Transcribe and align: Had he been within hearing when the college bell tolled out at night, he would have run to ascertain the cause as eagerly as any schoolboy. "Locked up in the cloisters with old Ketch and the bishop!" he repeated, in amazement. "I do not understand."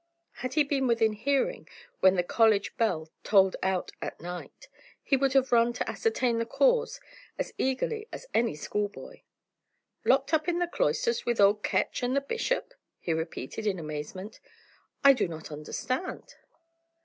Had 0.37 0.55
he 0.55 0.63
been 0.63 0.87
within 0.87 1.13
hearing 1.13 1.67
when 1.99 2.15
the 2.15 2.23
college 2.23 2.75
bell 2.75 3.11
tolled 3.23 3.55
out 3.61 3.91
at 4.01 4.19
night, 4.19 4.67
he 5.03 5.15
would 5.15 5.33
have 5.33 5.51
run 5.51 5.73
to 5.73 5.87
ascertain 5.87 6.39
the 6.39 6.45
cause 6.47 6.99
as 7.37 7.53
eagerly 7.59 8.07
as 8.11 8.25
any 8.33 8.55
schoolboy. 8.55 9.21
"Locked 10.03 10.33
up 10.33 10.47
in 10.47 10.57
the 10.57 10.65
cloisters 10.65 11.23
with 11.27 11.39
old 11.39 11.61
Ketch 11.61 12.01
and 12.01 12.15
the 12.15 12.21
bishop!" 12.21 12.73
he 12.99 13.13
repeated, 13.13 13.67
in 13.67 13.77
amazement. 13.77 14.39
"I 15.03 15.13
do 15.13 15.27
not 15.27 15.51
understand." 15.51 16.33